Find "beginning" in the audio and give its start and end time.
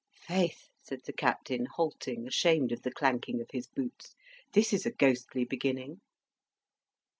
5.45-6.01